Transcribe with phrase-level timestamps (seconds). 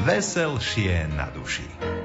[0.00, 1.99] Veselšie na duši.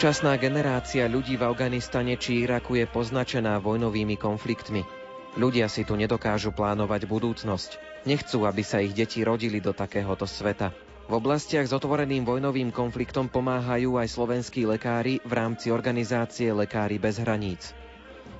[0.00, 4.80] Súčasná generácia ľudí v Afganistane či Iraku je poznačená vojnovými konfliktmi.
[5.36, 7.76] Ľudia si tu nedokážu plánovať budúcnosť.
[8.08, 10.72] Nechcú, aby sa ich deti rodili do takéhoto sveta.
[11.04, 17.20] V oblastiach s otvoreným vojnovým konfliktom pomáhajú aj slovenskí lekári v rámci organizácie Lekári bez
[17.20, 17.76] hraníc.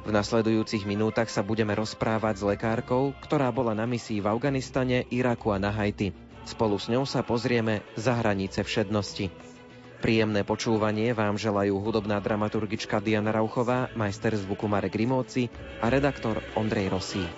[0.09, 5.53] V nasledujúcich minútach sa budeme rozprávať s lekárkou, ktorá bola na misii v Afganistane, Iraku
[5.53, 6.17] a na Haiti.
[6.49, 9.51] Spolu s ňou sa pozrieme za hranice všednosti.
[10.01, 15.53] Príjemné počúvanie vám želajú hudobná dramaturgička Diana Rauchová, majster zvuku Marek Rimóci
[15.85, 17.37] a redaktor Ondrej Rosík.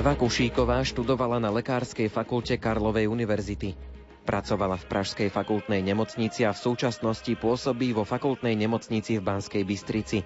[0.00, 3.76] Eva Kušíková študovala na Lekárskej fakulte Karlovej univerzity.
[4.24, 10.24] Pracovala v Pražskej fakultnej nemocnici a v súčasnosti pôsobí vo fakultnej nemocnici v Banskej Bystrici.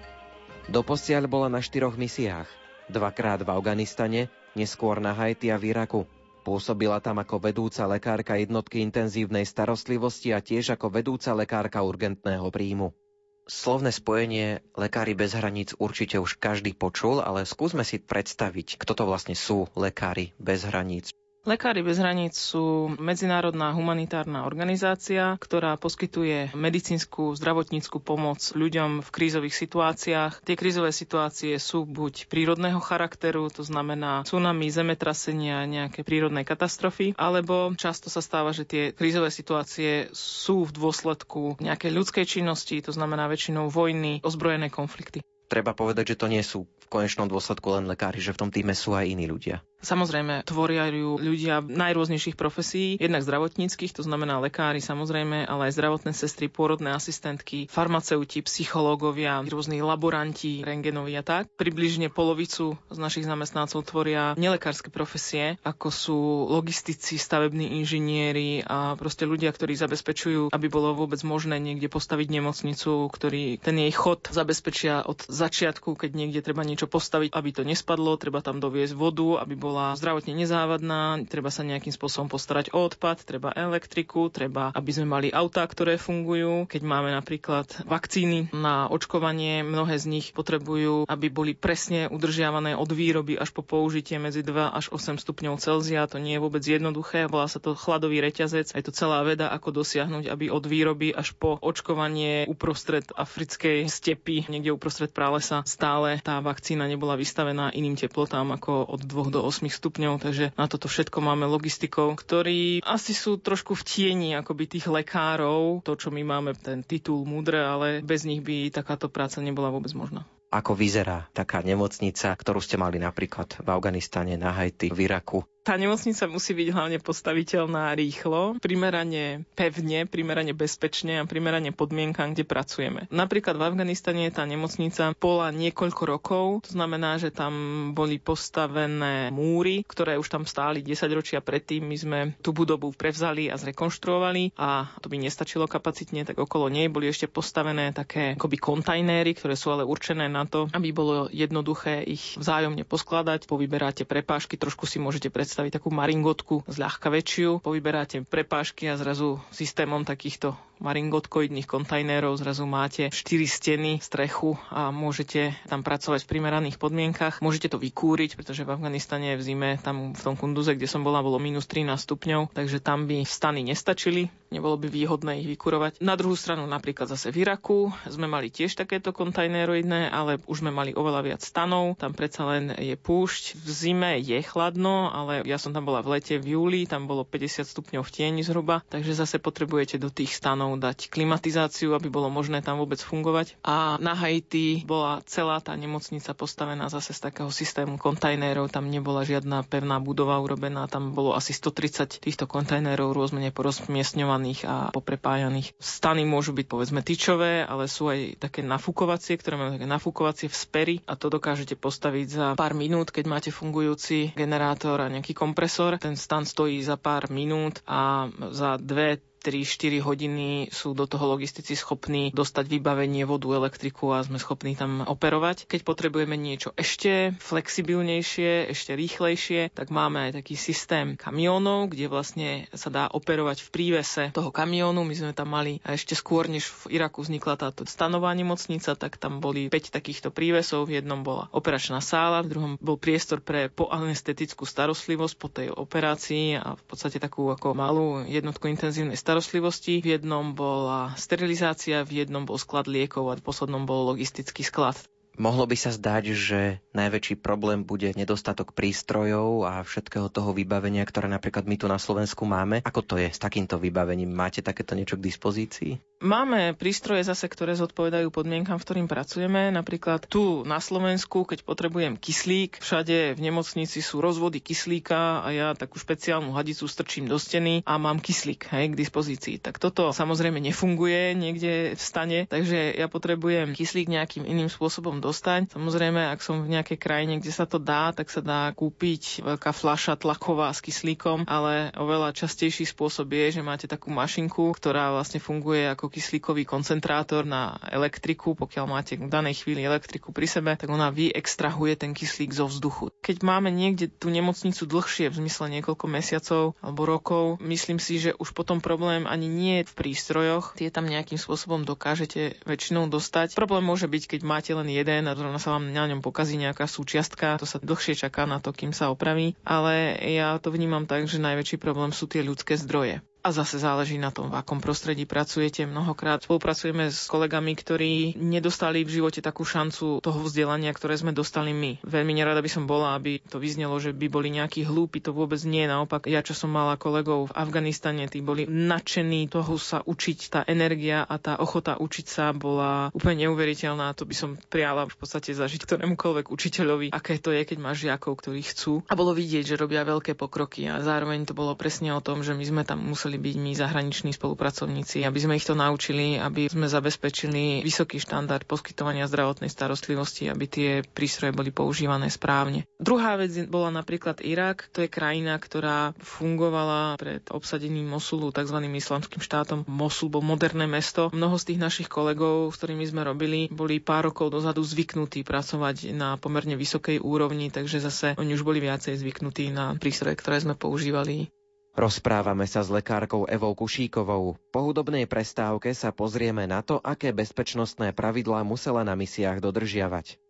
[0.71, 2.47] Doposiaľ bola na štyroch misiách.
[2.87, 6.07] Dvakrát v Afganistane, neskôr na Haiti a v Iraku.
[6.47, 12.95] Pôsobila tam ako vedúca lekárka jednotky intenzívnej starostlivosti a tiež ako vedúca lekárka urgentného príjmu.
[13.45, 19.03] Slovné spojenie Lekári bez hraníc určite už každý počul, ale skúsme si predstaviť, kto to
[19.05, 21.13] vlastne sú Lekári bez hraníc.
[21.45, 29.53] Lekári bez hraníc sú medzinárodná humanitárna organizácia, ktorá poskytuje medicínsku, zdravotníckú pomoc ľuďom v krízových
[29.53, 30.41] situáciách.
[30.41, 37.77] Tie krízové situácie sú buď prírodného charakteru, to znamená tsunami, zemetrasenia, nejaké prírodné katastrofy, alebo
[37.77, 43.29] často sa stáva, že tie krízové situácie sú v dôsledku nejakej ľudskej činnosti, to znamená
[43.29, 45.21] väčšinou vojny, ozbrojené konflikty.
[45.45, 48.73] Treba povedať, že to nie sú v konečnom dôsledku len lekári, že v tom týme
[48.73, 49.61] sú aj iní ľudia.
[49.83, 56.11] Samozrejme, tvoria ju ľudia najrôznejších profesí, jednak zdravotníckých, to znamená lekári samozrejme, ale aj zdravotné
[56.15, 61.53] sestry, pôrodné asistentky, farmaceuti, psychológovia, rôzni laboranti, rengenovi a tak.
[61.53, 66.19] Približne polovicu z našich zamestnancov tvoria nelekárske profesie, ako sú
[66.49, 73.05] logistici, stavební inžinieri a proste ľudia, ktorí zabezpečujú, aby bolo vôbec možné niekde postaviť nemocnicu,
[73.11, 78.17] ktorý ten jej chod zabezpečia od začiatku, keď niekde treba niečo postaviť, aby to nespadlo,
[78.17, 83.25] treba tam doviesť vodu, aby bola zdravotne nezávadná, treba sa nejakým spôsobom postarať o odpad,
[83.25, 86.69] treba elektriku, treba, aby sme mali autá, ktoré fungujú.
[86.69, 92.91] Keď máme napríklad vakcíny na očkovanie, mnohé z nich potrebujú, aby boli presne udržiavané od
[92.91, 96.05] výroby až po použitie medzi 2 až 8 stupňov Celzia.
[96.11, 98.75] To nie je vôbec jednoduché, volá sa to chladový reťazec.
[98.75, 104.45] Je to celá veda, ako dosiahnuť, aby od výroby až po očkovanie uprostred africkej stepy,
[104.51, 109.54] niekde uprostred pralesa, stále tá vakcína nebola vystavená iným teplotám ako od 2 do 8
[109.63, 110.19] stupňov.
[110.19, 115.85] Takže na toto všetko máme logistikov, ktorí asi sú trošku v tieni akoby tých lekárov,
[115.85, 119.91] to, čo my máme ten titul múdre, ale bez nich by takáto práca nebola vôbec
[119.95, 125.43] možná ako vyzerá taká nemocnica, ktorú ste mali napríklad v Afganistane, na Haiti, v Iraku.
[125.65, 132.45] Tá nemocnica musí byť hlavne postaviteľná rýchlo, primerane pevne, primerane bezpečne a primerane podmienkam, kde
[132.45, 133.09] pracujeme.
[133.09, 137.53] Napríklad v Afganistane tá nemocnica bola niekoľko rokov, to znamená, že tam
[137.97, 141.81] boli postavené múry, ktoré už tam stáli 10 ročia predtým.
[141.81, 146.93] My sme tú budovu prevzali a zrekonštruovali a to by nestačilo kapacitne, tak okolo nej
[146.93, 152.05] boli ešte postavené také akoby kontajnéry, ktoré sú ale určené na to, aby bolo jednoduché
[152.05, 153.49] ich vzájomne poskladať.
[153.49, 159.39] Povyberáte prepážky, trošku si môžete predstaviť predstaviť takú maringotku zľahka väčšiu, povyberáte prepážky a zrazu
[159.49, 163.15] systémom takýchto maringotkoidných kontajnerov, zrazu máte 4
[163.47, 167.39] steny, strechu a môžete tam pracovať v primeraných podmienkach.
[167.39, 171.23] Môžete to vykúriť, pretože v Afganistane v zime, tam v tom kunduze, kde som bola,
[171.23, 175.99] bolo minus 13 stupňov, takže tam by stany nestačili, nebolo by výhodné ich vykurovať.
[176.03, 180.71] Na druhú stranu napríklad zase v Iraku sme mali tiež takéto kontajneroidné, ale už sme
[180.71, 183.59] mali oveľa viac stanov, tam predsa len je púšť.
[183.59, 187.25] V zime je chladno, ale ja som tam bola v lete v júli, tam bolo
[187.27, 192.09] 50 stupňov v tieni zhruba, takže zase potrebujete do tých stanov plánoch dať klimatizáciu, aby
[192.09, 193.53] bolo možné tam vôbec fungovať.
[193.61, 199.21] A na Haiti bola celá tá nemocnica postavená zase z takého systému kontajnérov, tam nebola
[199.21, 205.77] žiadna pevná budova urobená, tam bolo asi 130 týchto kontajnérov rôzne porozmiestňovaných a poprepájaných.
[205.77, 211.05] Stany môžu byť povedzme tyčové, ale sú aj také nafúkovacie, ktoré majú také nafúkovacie vspery
[211.05, 216.01] a to dokážete postaviť za pár minút, keď máte fungujúci generátor a nejaký kompresor.
[216.01, 221.77] Ten stan stojí za pár minút a za dve 3-4 hodiny sú do toho logistici
[221.77, 225.69] schopní dostať vybavenie, vodu, elektriku a sme schopní tam operovať.
[225.69, 232.49] Keď potrebujeme niečo ešte flexibilnejšie, ešte rýchlejšie, tak máme aj taký systém kamionov, kde vlastne
[232.73, 235.05] sa dá operovať v prívese toho kamiónu.
[235.05, 239.21] My sme tam mali a ešte skôr, než v Iraku vznikla táto stanová nemocnica, tak
[239.21, 240.89] tam boli 5 takýchto prívesov.
[240.89, 246.57] V jednom bola operačná sála, v druhom bol priestor pre poanestetickú starostlivosť po tej operácii
[246.57, 252.23] a v podstate takú ako malú jednotku intenzívnej starostlivosti starostlivosti, v jednom bola sterilizácia, v
[252.23, 254.95] jednom bol sklad liekov a v poslednom bol logistický sklad.
[255.35, 261.27] Mohlo by sa zdať, že najväčší problém bude nedostatok prístrojov a všetkého toho vybavenia, ktoré
[261.27, 262.79] napríklad my tu na Slovensku máme.
[262.87, 264.31] Ako to je s takýmto vybavením?
[264.31, 265.99] Máte takéto niečo k dispozícii?
[266.25, 269.69] Máme prístroje zase, ktoré zodpovedajú podmienkam, v ktorým pracujeme.
[269.69, 275.67] Napríklad tu na Slovensku, keď potrebujem kyslík, všade v nemocnici sú rozvody kyslíka a ja
[275.77, 279.61] takú špeciálnu hadicu strčím do steny a mám kyslík hej, k dispozícii.
[279.61, 285.77] Tak toto samozrejme nefunguje niekde v stane, takže ja potrebujem kyslík nejakým iným spôsobom dostať.
[285.77, 289.69] Samozrejme, ak som v nejakej krajine, kde sa to dá, tak sa dá kúpiť veľká
[289.69, 295.37] fľaša tlaková s kyslíkom, ale oveľa častejší spôsob je, že máte takú mašinku, ktorá vlastne
[295.37, 298.55] funguje ako kyslíkový koncentrátor na elektriku.
[298.55, 303.11] Pokiaľ máte v danej chvíli elektriku pri sebe, tak ona vyextrahuje ten kyslík zo vzduchu.
[303.19, 308.31] Keď máme niekde tú nemocnicu dlhšie, v zmysle niekoľko mesiacov alebo rokov, myslím si, že
[308.39, 310.79] už potom problém ani nie je v prístrojoch.
[310.79, 313.57] Tie tam nejakým spôsobom dokážete väčšinou dostať.
[313.57, 316.87] Problém môže byť, keď máte len jeden a zrovna sa vám na ňom pokazí nejaká
[316.87, 321.27] súčiastka, to sa dlhšie čaká na to, kým sa opraví, ale ja to vnímam tak,
[321.27, 325.29] že najväčší problém sú tie ľudské zdroje a zase záleží na tom, v akom prostredí
[325.29, 325.85] pracujete.
[325.85, 331.69] Mnohokrát spolupracujeme s kolegami, ktorí nedostali v živote takú šancu toho vzdelania, ktoré sme dostali
[331.69, 332.01] my.
[332.01, 335.61] Veľmi nerada by som bola, aby to vyznelo, že by boli nejakí hlúpi, to vôbec
[335.61, 335.85] nie.
[335.85, 340.39] Naopak, ja čo som mala kolegov v Afganistane, tí boli nadšení toho sa učiť.
[340.49, 344.17] Tá energia a tá ochota učiť sa bola úplne neuveriteľná.
[344.17, 348.41] To by som prijala v podstate zažiť ktorémukoľvek učiteľovi, aké to je, keď máš žiakov,
[348.41, 349.05] ktorí chcú.
[349.05, 352.57] A bolo vidieť, že robia veľké pokroky a zároveň to bolo presne o tom, že
[352.57, 356.71] my sme tam museli mali byť my zahraniční spolupracovníci, aby sme ich to naučili, aby
[356.71, 362.87] sme zabezpečili vysoký štandard poskytovania zdravotnej starostlivosti, aby tie prístroje boli používané správne.
[362.95, 364.87] Druhá vec bola napríklad Irak.
[364.95, 368.79] To je krajina, ktorá fungovala pred obsadením Mosulu tzv.
[368.79, 369.83] islamským štátom.
[369.83, 371.27] Mosul bol moderné mesto.
[371.35, 376.15] Mnoho z tých našich kolegov, s ktorými sme robili, boli pár rokov dozadu zvyknutí pracovať
[376.15, 380.79] na pomerne vysokej úrovni, takže zase oni už boli viacej zvyknutí na prístroje, ktoré sme
[380.79, 381.51] používali.
[381.95, 384.59] Rozprávame sa s lekárkou Evou Kušíkovou.
[384.67, 390.44] Po hudobnej prestávke sa pozrieme na to, aké bezpečnostné pravidlá musela na misiách dodržiavať.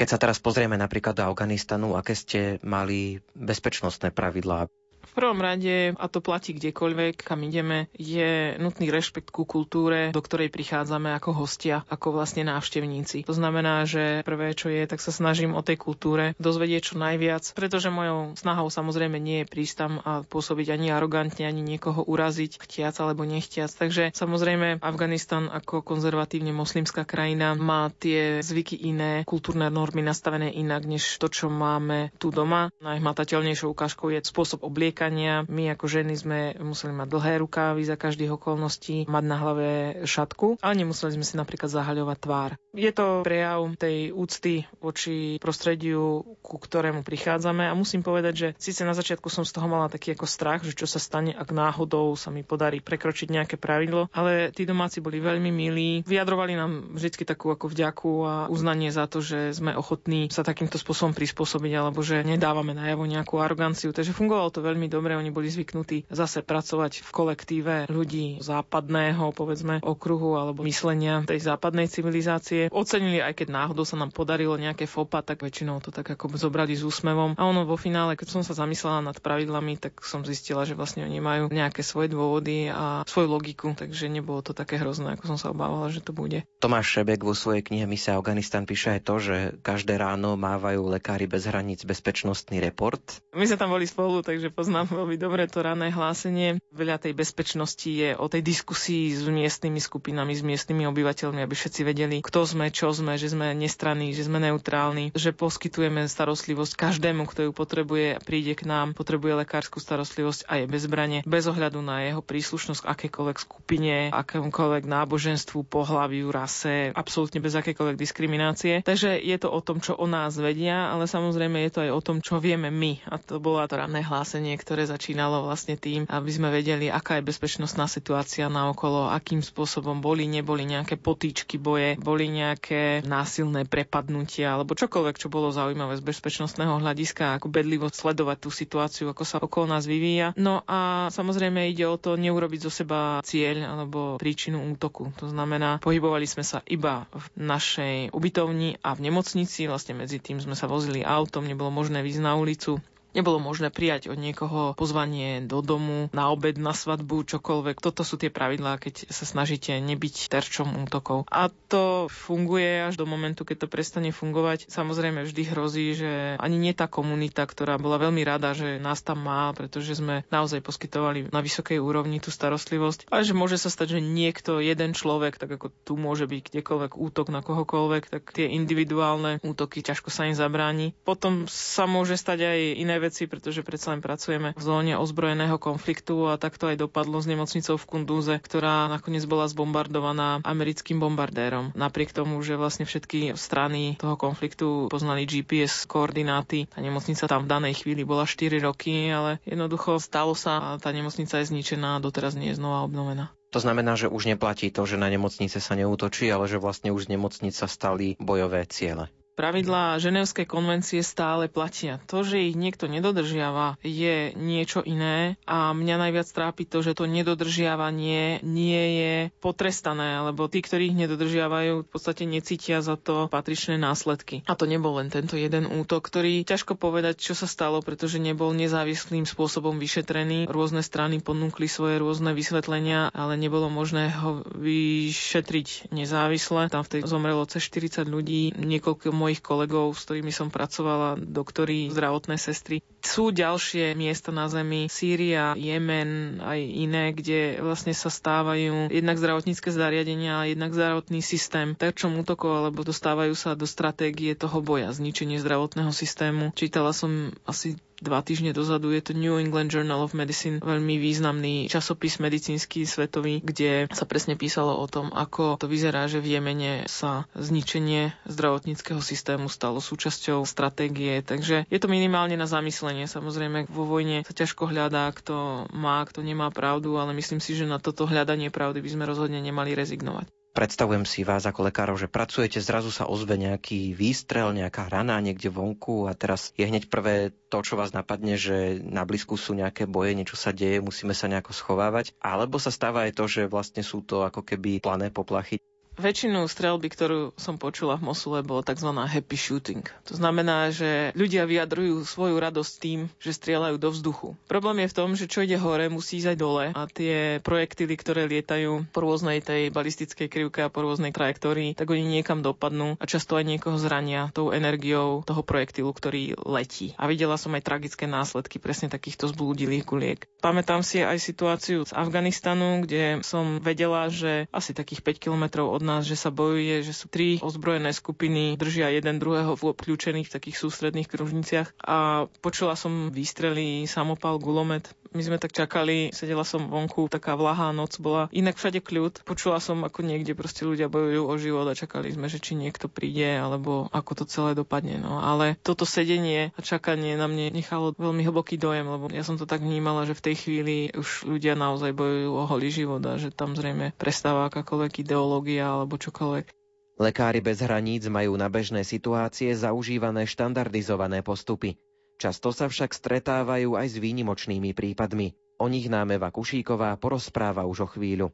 [0.00, 4.64] Keď sa teraz pozrieme napríklad do Afganistanu, aké ste mali bezpečnostné pravidlá?
[5.10, 10.22] V prvom rade, a to platí kdekoľvek, kam ideme, je nutný rešpekt ku kultúre, do
[10.22, 13.26] ktorej prichádzame ako hostia, ako vlastne návštevníci.
[13.26, 17.42] To znamená, že prvé, čo je, tak sa snažím o tej kultúre dozvedieť čo najviac,
[17.58, 22.62] pretože mojou snahou samozrejme nie je prísť tam a pôsobiť ani arogantne, ani niekoho uraziť,
[22.62, 23.74] chtiac alebo nechtiac.
[23.74, 30.86] Takže samozrejme Afganistan ako konzervatívne moslimská krajina má tie zvyky iné, kultúrne normy nastavené inak,
[30.86, 32.70] než to, čo máme tu doma.
[32.78, 35.48] Najhmatateľnejšou ukážkou je spôsob obliekania obliekania.
[35.48, 39.68] My ako ženy sme museli mať dlhé rukávy za každých okolností, mať na hlave
[40.04, 42.50] šatku, ale nemuseli sme si napríklad zahaľovať tvár.
[42.76, 48.84] Je to prejav tej úcty voči prostrediu, ku ktorému prichádzame a musím povedať, že síce
[48.84, 52.12] na začiatku som z toho mala taký ako strach, že čo sa stane, ak náhodou
[52.14, 57.24] sa mi podarí prekročiť nejaké pravidlo, ale tí domáci boli veľmi milí, vyjadrovali nám vždy
[57.24, 62.04] takú ako vďaku a uznanie za to, že sme ochotní sa takýmto spôsobom prispôsobiť alebo
[62.04, 65.12] že nedávame najavo nejakú aroganciu, takže fungovalo to veľmi veľmi dobre.
[65.12, 71.92] Oni boli zvyknutí zase pracovať v kolektíve ľudí západného, povedzme, okruhu alebo myslenia tej západnej
[71.92, 72.72] civilizácie.
[72.72, 76.72] Ocenili, aj keď náhodou sa nám podarilo nejaké fopa, tak väčšinou to tak ako zobrali
[76.72, 77.36] s úsmevom.
[77.36, 81.04] A ono vo finále, keď som sa zamyslela nad pravidlami, tak som zistila, že vlastne
[81.04, 85.36] oni majú nejaké svoje dôvody a svoju logiku, takže nebolo to také hrozné, ako som
[85.36, 86.48] sa obávala, že to bude.
[86.56, 91.28] Tomáš Šebek vo svojej knihe Misia Afganistan píše aj to, že každé ráno mávajú lekári
[91.28, 93.20] bez hraníc bezpečnostný report.
[93.36, 96.62] My sme tam boli spolu, takže poznám veľmi dobre to rané hlásenie.
[96.70, 101.80] Veľa tej bezpečnosti je o tej diskusii s miestnymi skupinami, s miestnymi obyvateľmi, aby všetci
[101.82, 107.26] vedeli, kto sme, čo sme, že sme nestranní, že sme neutrálni, že poskytujeme starostlivosť každému,
[107.26, 111.82] kto ju potrebuje, príde k nám, potrebuje lekárskú starostlivosť a je bez zbrane, bez ohľadu
[111.82, 118.84] na jeho príslušnosť k akékoľvek skupine, akémukoľvek náboženstvu, pohľaviu, rase, absolútne bez akékoľvek diskriminácie.
[118.84, 122.00] Takže je to o tom, čo o nás vedia, ale samozrejme je to aj o
[122.04, 123.00] tom, čo vieme my.
[123.08, 127.28] A to bolo to ranné hlásenie, ktoré začínalo vlastne tým, aby sme vedeli, aká je
[127.32, 134.54] bezpečnostná situácia na okolo, akým spôsobom boli, neboli nejaké potýčky boje, boli nejaké násilné prepadnutia
[134.54, 139.40] alebo čokoľvek, čo bolo zaujímavé z bezpečnostného hľadiska, ako bedlivo sledovať tú situáciu, ako sa
[139.40, 140.36] okolo nás vyvíja.
[140.36, 145.14] No a samozrejme ide o to neurobiť zo seba cieľ alebo príčinu útoku.
[145.22, 150.42] To znamená, pohybovali sme sa iba v našej ubytovni a v nemocnici, vlastne medzi tým
[150.42, 152.82] sme sa vozili autom, nebolo možné výjsť na ulicu.
[153.10, 157.82] Nebolo možné prijať od niekoho pozvanie do domu, na obed, na svadbu, čokoľvek.
[157.82, 161.26] Toto sú tie pravidlá, keď sa snažíte nebyť terčom útokov.
[161.26, 164.70] A to funguje až do momentu, keď to prestane fungovať.
[164.70, 169.26] Samozrejme vždy hrozí, že ani nie tá komunita, ktorá bola veľmi rada, že nás tam
[169.26, 173.10] má, pretože sme naozaj poskytovali na vysokej úrovni tú starostlivosť.
[173.10, 176.92] Ale že môže sa stať, že niekto, jeden človek, tak ako tu môže byť kdekoľvek
[176.94, 180.94] útok na kohokoľvek, tak tie individuálne útoky ťažko sa im zabráni.
[181.02, 186.28] Potom sa môže stať aj iné veci, pretože predsa len pracujeme v zóne ozbrojeného konfliktu
[186.28, 191.72] a takto aj dopadlo s nemocnicou v Kunduze, ktorá nakoniec bola zbombardovaná americkým bombardérom.
[191.72, 197.50] Napriek tomu, že vlastne všetky strany toho konfliktu poznali GPS koordináty, tá nemocnica tam v
[197.50, 202.02] danej chvíli bola 4 roky, ale jednoducho stalo sa a tá nemocnica je zničená a
[202.04, 203.32] doteraz nie je znova obnovená.
[203.50, 207.10] To znamená, že už neplatí to, že na nemocnice sa neútočí, ale že vlastne už
[207.10, 209.10] z nemocnice stali bojové ciele.
[209.40, 211.96] Pravidlá Ženevskej konvencie stále platia.
[212.12, 217.08] To, že ich niekto nedodržiava, je niečo iné a mňa najviac trápi to, že to
[217.08, 223.80] nedodržiavanie nie je potrestané, lebo tí, ktorí ich nedodržiavajú, v podstate necítia za to patričné
[223.80, 224.44] následky.
[224.44, 228.52] A to nebol len tento jeden útok, ktorý ťažko povedať, čo sa stalo, pretože nebol
[228.52, 230.52] nezávislým spôsobom vyšetrený.
[230.52, 236.68] Rôzne strany ponúkli svoje rôzne vysvetlenia, ale nebolo možné ho vyšetriť nezávisle.
[236.68, 241.14] Tam v tej zomrelo cez 40 ľudí, niekoľko mojich mojich kolegov, s ktorými som pracovala,
[241.14, 242.82] doktori, zdravotné sestry.
[242.98, 249.70] Sú ďalšie miesta na Zemi, Sýria, Jemen, aj iné, kde vlastne sa stávajú jednak zdravotnícke
[249.70, 255.94] zariadenia, jednak zdravotný systém terčom útokov, alebo dostávajú sa do stratégie toho boja, zničenie zdravotného
[255.94, 256.50] systému.
[256.58, 258.90] Čítala som asi dva týždne dozadu.
[258.90, 264.34] Je to New England Journal of Medicine, veľmi významný časopis medicínsky svetový, kde sa presne
[264.34, 270.42] písalo o tom, ako to vyzerá, že v Jemene sa zničenie zdravotníckého systému stalo súčasťou
[270.48, 271.20] stratégie.
[271.20, 273.04] Takže je to minimálne na zamyslenie.
[273.06, 277.68] Samozrejme, vo vojne sa ťažko hľadá, kto má, kto nemá pravdu, ale myslím si, že
[277.68, 280.39] na toto hľadanie pravdy by sme rozhodne nemali rezignovať.
[280.50, 285.46] Predstavujem si vás ako lekárov, že pracujete, zrazu sa ozve nejaký výstrel, nejaká rana niekde
[285.46, 289.86] vonku a teraz je hneď prvé to, čo vás napadne, že na blízku sú nejaké
[289.86, 292.18] boje, niečo sa deje, musíme sa nejako schovávať.
[292.18, 295.62] Alebo sa stáva aj to, že vlastne sú to ako keby plané poplachy.
[296.00, 298.88] Väčšinu strelby, ktorú som počula v Mosule, bolo tzv.
[298.88, 299.84] happy shooting.
[300.08, 304.28] To znamená, že ľudia vyjadrujú svoju radosť tým, že strieľajú do vzduchu.
[304.48, 308.00] Problém je v tom, že čo ide hore, musí ísť aj dole a tie projektily,
[308.00, 312.96] ktoré lietajú po rôznej tej balistickej krivke a po rôznej trajektórii, tak oni niekam dopadnú
[312.96, 316.96] a často aj niekoho zrania tou energiou toho projektilu, ktorý letí.
[316.96, 320.24] A videla som aj tragické následky presne takýchto zblúdilých guliek.
[320.40, 325.89] Pamätám si aj situáciu z Afganistanu, kde som vedela, že asi takých 5 kilometrov od
[325.90, 330.56] nás, že sa bojuje, že sú tri ozbrojené skupiny, držia jeden druhého v obklúčených takých
[330.62, 334.94] sústredných kružniciach a počula som výstrely, samopal, gulomet.
[335.10, 339.26] My sme tak čakali, sedela som vonku, taká vlahá noc bola, inak všade kľud.
[339.26, 342.86] Počula som, ako niekde proste ľudia bojujú o život a čakali sme, že či niekto
[342.86, 345.02] príde, alebo ako to celé dopadne.
[345.02, 349.34] No ale toto sedenie a čakanie na mne nechalo veľmi hlboký dojem, lebo ja som
[349.34, 353.18] to tak vnímala, že v tej chvíli už ľudia naozaj bojujú o holý život a
[353.18, 356.54] že tam zrejme prestáva akákoľvek ideológia alebo čokoľvek.
[357.02, 361.80] Lekári bez hraníc majú na bežné situácie zaužívané štandardizované postupy.
[362.20, 365.32] Často sa však stretávajú aj s výnimočnými prípadmi.
[365.56, 368.28] O nich nám Eva Kušíková porozpráva už o chvíľu.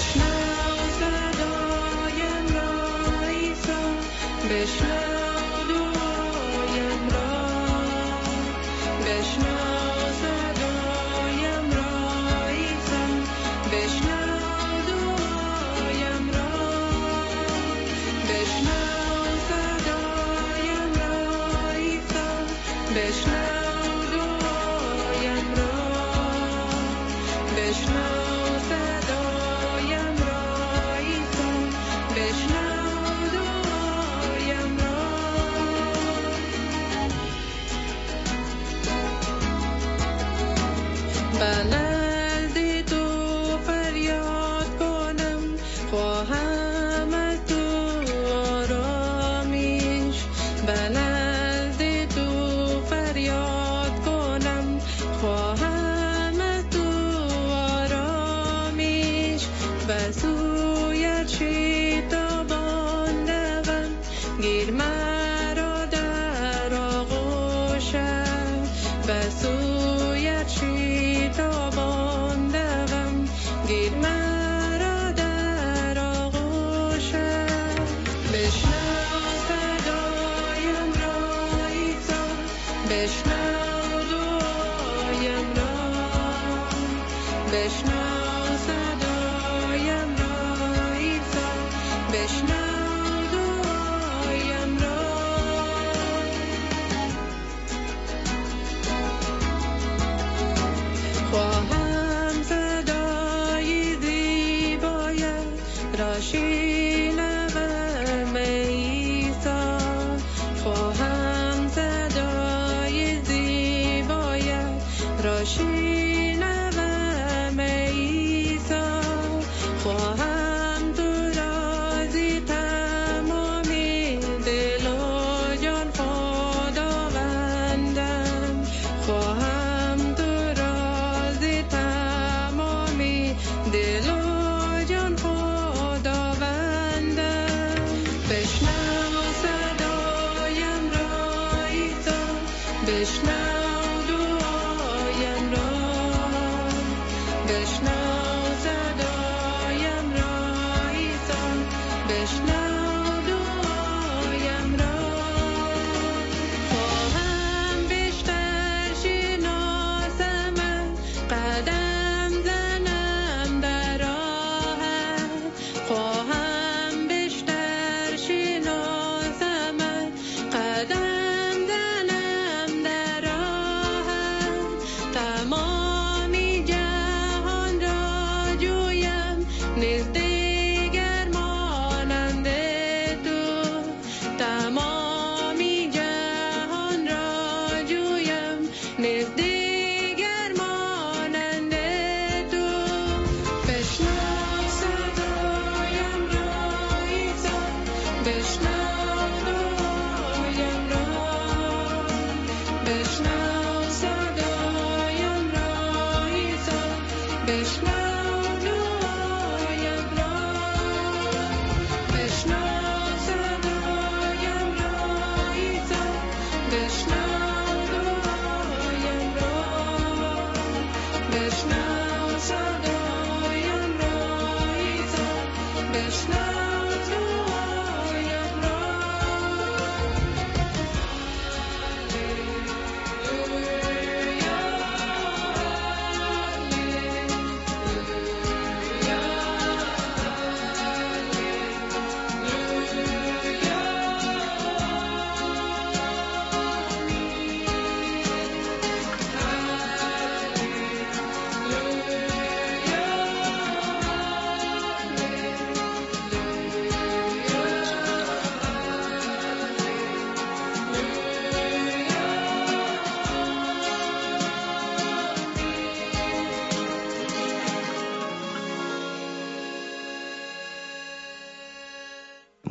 [0.00, 0.39] Krishna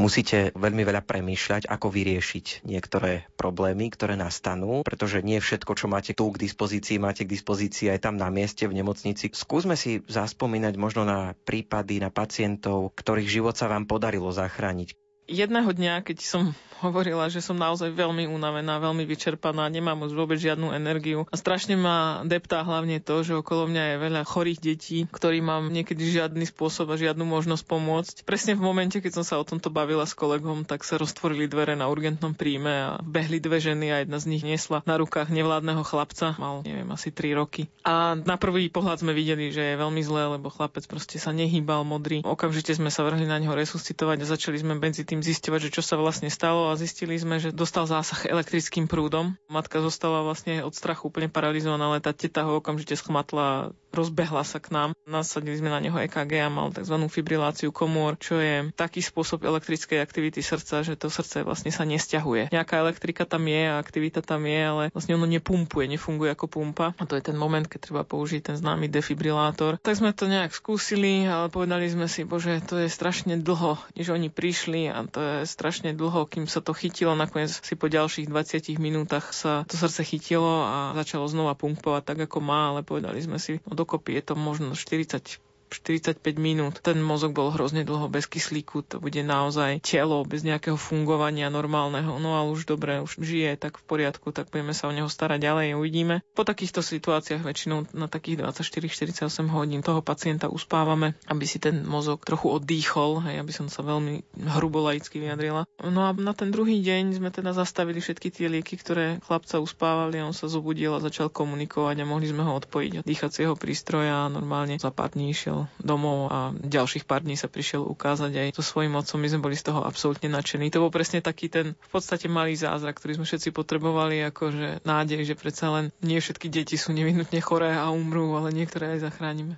[0.09, 6.17] musíte veľmi veľa premýšľať, ako vyriešiť niektoré problémy, ktoré nastanú, pretože nie všetko, čo máte
[6.17, 9.29] tu k dispozícii, máte k dispozícii aj tam na mieste v nemocnici.
[9.29, 14.97] Skúsme si zaspomínať možno na prípady, na pacientov, ktorých život sa vám podarilo zachrániť.
[15.29, 16.43] Jedného dňa, keď som
[16.83, 21.27] hovorila, že som naozaj veľmi unavená, veľmi vyčerpaná, nemám už vôbec žiadnu energiu.
[21.29, 25.63] A strašne ma deptá hlavne to, že okolo mňa je veľa chorých detí, ktorým mám
[25.69, 28.15] niekedy žiadny spôsob a žiadnu možnosť pomôcť.
[28.23, 31.75] Presne v momente, keď som sa o tomto bavila s kolegom, tak sa roztvorili dvere
[31.75, 35.83] na urgentnom príjme a behli dve ženy a jedna z nich niesla na rukách nevládneho
[35.83, 37.67] chlapca, mal neviem, asi 3 roky.
[37.83, 41.83] A na prvý pohľad sme videli, že je veľmi zlé, lebo chlapec proste sa nehýbal
[41.83, 42.23] modrý.
[42.23, 45.83] Okamžite sme sa vrhli na neho resuscitovať a začali sme medzi tým zisťovať, že čo
[45.85, 49.35] sa vlastne stalo a zistili sme, že dostal zásah elektrickým prúdom.
[49.51, 54.61] Matka zostala vlastne od strachu úplne paralizovaná, ale tá teta ho okamžite schmatla rozbehla sa
[54.61, 54.89] k nám.
[55.09, 56.95] Nasadili sme na neho EKG a mal tzv.
[57.09, 62.53] fibriláciu komôr, čo je taký spôsob elektrickej aktivity srdca, že to srdce vlastne sa nesťahuje.
[62.53, 66.93] Nejaká elektrika tam je a aktivita tam je, ale vlastne ono nepumpuje, nefunguje ako pumpa.
[67.01, 69.81] A to je ten moment, keď treba použiť ten známy defibrilátor.
[69.81, 74.13] Tak sme to nejak skúsili, ale povedali sme si, bože, to je strašne dlho, než
[74.13, 77.17] oni prišli a to je strašne dlho, kým sa to chytilo.
[77.17, 82.19] Nakoniec si po ďalších 20 minútach sa to srdce chytilo a začalo znova pumpovať tak,
[82.27, 86.81] ako má, ale povedali sme si, no dokopy je to možno 40 45 minút.
[86.81, 92.17] Ten mozog bol hrozne dlho bez kyslíku, to bude naozaj telo bez nejakého fungovania normálneho.
[92.17, 95.39] No ale už dobre, už žije, tak v poriadku, tak budeme sa o neho starať
[95.43, 96.25] ďalej, uvidíme.
[96.33, 102.25] Po takýchto situáciách väčšinou na takých 24-48 hodín toho pacienta uspávame, aby si ten mozog
[102.25, 105.69] trochu oddychol, hej, aby som sa veľmi hrubo laicky vyjadrila.
[105.83, 110.21] No a na ten druhý deň sme teda zastavili všetky tie lieky, ktoré chlapca uspávali
[110.23, 114.31] on sa zobudil a začal komunikovať a mohli sme ho odpojiť od dýchacieho prístroja a
[114.31, 118.63] normálne za pár dní išiel domov a ďalších pár dní sa prišiel ukázať aj so
[118.63, 119.19] svojím otcom.
[119.19, 120.69] My sme boli z toho absolútne nadšení.
[120.69, 125.25] To bol presne taký ten v podstate malý zázrak, ktorý sme všetci potrebovali, akože nádej,
[125.25, 129.57] že predsa len nie všetky deti sú nevyhnutne choré a umrú, ale niektoré aj zachránime.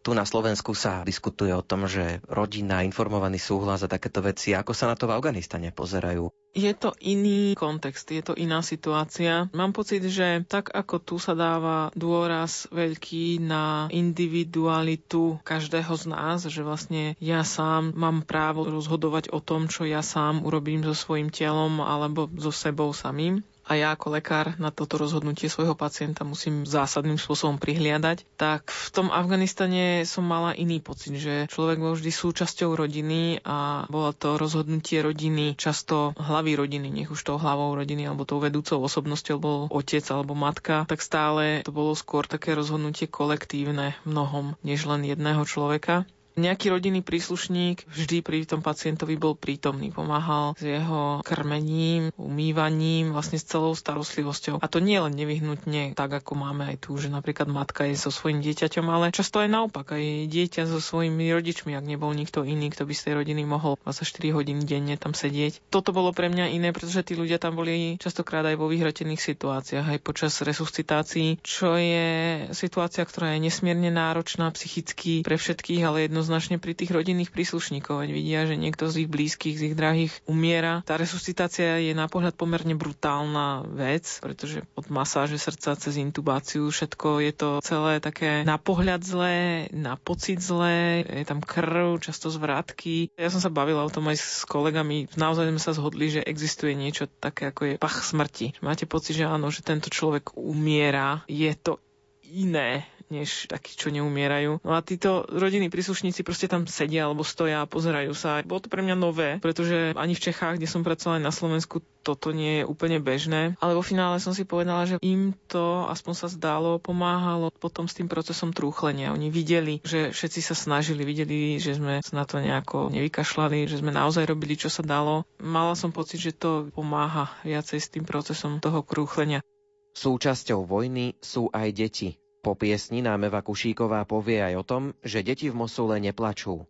[0.00, 4.72] Tu na Slovensku sa diskutuje o tom, že rodina, informovaný súhlas a takéto veci, ako
[4.72, 6.32] sa na to v Afganistane pozerajú.
[6.56, 9.46] Je to iný kontext, je to iná situácia.
[9.54, 16.48] Mám pocit, že tak ako tu sa dáva dôraz veľký na individualitu každého z nás,
[16.48, 21.30] že vlastne ja sám mám právo rozhodovať o tom, čo ja sám urobím so svojím
[21.30, 26.66] telom alebo so sebou samým, a ja ako lekár na toto rozhodnutie svojho pacienta musím
[26.66, 32.10] zásadným spôsobom prihliadať, tak v tom Afganistane som mala iný pocit, že človek bol vždy
[32.10, 38.10] súčasťou rodiny a bolo to rozhodnutie rodiny, často hlavy rodiny, nech už tou hlavou rodiny
[38.10, 43.06] alebo tou vedúcou osobnosťou bol otec alebo matka, tak stále to bolo skôr také rozhodnutie
[43.06, 46.10] kolektívne mnohom, než len jedného človeka.
[46.40, 53.36] Nejaký rodinný príslušník vždy pri tom pacientovi bol prítomný, pomáhal s jeho krmením, umývaním, vlastne
[53.36, 54.56] s celou starostlivosťou.
[54.56, 58.08] A to nie len nevyhnutne tak, ako máme aj tu, že napríklad matka je so
[58.08, 62.72] svojím dieťaťom, ale často aj naopak, aj dieťa so svojimi rodičmi, ak nebol nikto iný,
[62.72, 65.60] kto by z tej rodiny mohol 24 hodín denne tam sedieť.
[65.68, 69.92] Toto bolo pre mňa iné, pretože tí ľudia tam boli častokrát aj vo vyhratených situáciách,
[69.92, 76.24] aj počas resuscitácií, čo je situácia, ktorá je nesmierne náročná psychicky pre všetkých, ale jedno
[76.30, 80.14] jednoznačne pri tých rodinných príslušníkov, veď vidia, že niekto z ich blízkych, z ich drahých
[80.30, 80.86] umiera.
[80.86, 87.18] Tá resuscitácia je na pohľad pomerne brutálna vec, pretože od masáže srdca cez intubáciu všetko
[87.18, 93.10] je to celé také na pohľad zlé, na pocit zlé, je tam krv, často zvratky.
[93.18, 96.78] Ja som sa bavila o tom aj s kolegami, naozaj sme sa zhodli, že existuje
[96.78, 98.54] niečo také ako je pach smrti.
[98.62, 101.82] Máte pocit, že áno, že tento človek umiera, je to
[102.30, 104.62] iné než takí, čo neumierajú.
[104.62, 108.40] No a títo rodiny príslušníci proste tam sedia alebo stoja a pozerajú sa.
[108.46, 112.32] Bolo to pre mňa nové, pretože ani v Čechách, kde som pracovala na Slovensku, toto
[112.32, 113.58] nie je úplne bežné.
[113.60, 117.98] Ale vo finále som si povedala, že im to, aspoň sa zdalo, pomáhalo potom s
[117.98, 119.12] tým procesom trúchlenia.
[119.12, 123.84] Oni videli, že všetci sa snažili, videli, že sme sa na to nejako nevykašľali, že
[123.84, 125.28] sme naozaj robili, čo sa dalo.
[125.42, 129.44] Mala som pocit, že to pomáha viacej s tým procesom toho krúchlenia.
[129.90, 132.19] Súčasťou vojny sú aj deti.
[132.40, 136.64] Po piesni nám Eva Kušíková povie aj o tom, že deti v Mosule neplačú.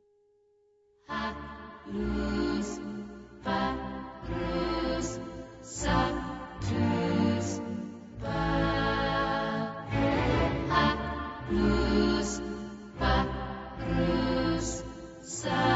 [15.31, 15.70] Sa